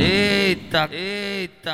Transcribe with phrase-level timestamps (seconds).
[0.00, 1.72] Eita, eita.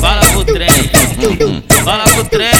[0.00, 0.68] Fala pro trem,
[1.84, 2.50] fala pro trem.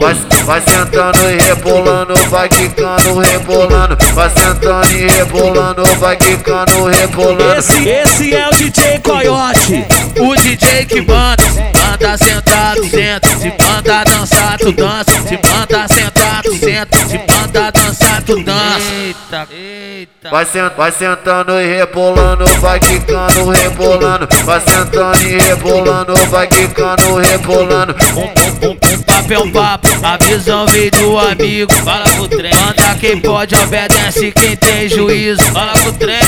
[0.00, 0.14] Vai,
[0.44, 3.96] vai sentando e rebolando, vai quicando, rebolando.
[4.14, 7.58] Vai sentando e rebolando, vai quicando, rebolando.
[7.58, 9.86] Esse, esse é o DJ Coyote,
[10.20, 11.42] o DJ que manda,
[11.74, 15.12] manda sentado, senta, se manda dançar, tu dança.
[15.22, 16.98] Se manda sentado, senta.
[16.98, 18.92] Se manda dançar, tu dança.
[18.92, 20.30] Eita, eita.
[20.30, 24.28] Vai, sent, vai sentando e rebolando, vai quicando, rebolando.
[24.44, 27.94] Vai sentando e rebolando, vai quicando, rebolando.
[28.14, 31.72] Um, um, um, um papo é um papo, a visão veio do amigo.
[31.84, 35.40] Fala pro trem, manda quem pode, obedece quem tem juízo.
[35.52, 36.18] Fala pro trem,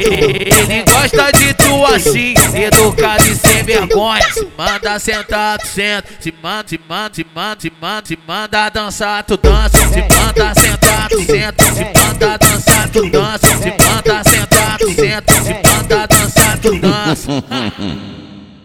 [0.00, 4.26] ele gosta de tu assim, educado e sem vergonha.
[4.32, 6.08] Se manda sentar, tu senta.
[6.20, 9.78] Se manda, se manda, se manda, se manda, se manda dançar, tu dança.
[9.78, 11.64] Se manda sentar, tu senta.
[11.72, 13.46] Se manda dançar, tu dança.
[13.46, 15.34] Se manda sentar, tu senta.
[15.42, 17.30] Se manda dançar, tu dança.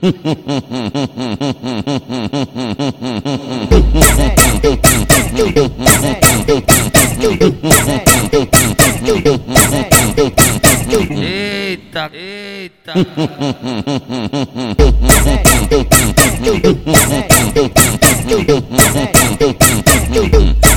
[11.24, 12.94] Eita, eita.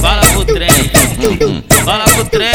[0.03, 0.69] Fala pro trem,
[1.83, 2.53] fala pro trem.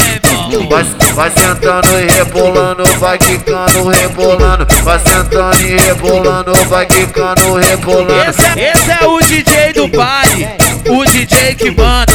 [0.70, 4.68] Vai, vai sentando e rebolando, vai quicando, rebolando.
[4.84, 8.30] Vai sentando e rebolando, vai quicando, rebolando.
[8.30, 10.48] Esse é, esse é o DJ do baile,
[10.90, 12.14] o DJ que manda.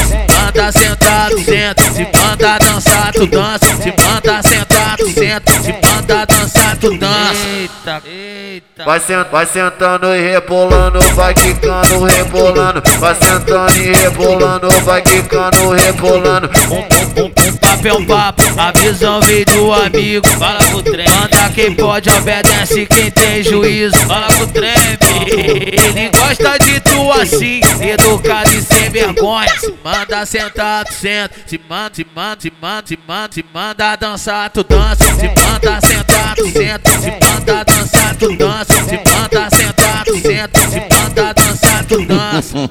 [0.55, 1.83] Manda sentado, senta.
[1.93, 3.67] Se manda dançar, tu dança.
[3.83, 4.64] Se manda sentado,
[5.11, 5.53] senta.
[5.63, 7.35] Se manda dançar, tu dança.
[7.47, 8.85] Eita, eita.
[8.85, 12.83] Vai, sent, vai sentando e rebolando, vai quicando, rebolando.
[12.99, 16.51] Vai sentando e rebolando, vai quicando, rebolando.
[16.71, 20.27] Um, um, um, um papo é um papo, a visão veio do amigo.
[20.39, 23.97] Fala pro trem, manda quem pode, obedece quem tem juízo.
[24.07, 24.97] Fala pro trem,
[25.31, 29.59] ele gosta de tu assim, educado e sem vergonha.
[29.59, 31.35] Se manda sentar, tu senta.
[31.47, 35.05] Se manda, se manda, se manda, se manda, se manda dançar, tu dança.
[35.05, 36.91] Se manda sentar, tu senta.
[37.01, 38.75] Se manda dançar, tu dança.
[38.75, 40.61] Se manda sentar, tu senta.
[40.69, 42.71] Se manda dançar, tu dança.